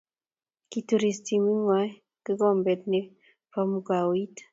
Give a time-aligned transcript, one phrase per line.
[0.71, 1.91] Kituris timit ng'wang
[2.25, 2.99] kokombet ne
[3.51, 4.35] bo mkoit.